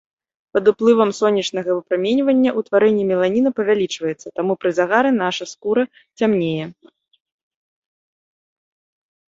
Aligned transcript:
Пад 0.57 0.69
уплывам 0.69 1.09
сонечнага 1.17 1.75
выпраменьвання 1.79 2.49
ўтварэнне 2.59 3.03
меланіну 3.11 3.49
павялічваецца, 3.61 4.27
таму 4.41 4.53
пры 4.63 4.69
загары 4.79 5.09
наша 5.23 5.43
скура 5.53 5.87
цямнее. 5.93 6.69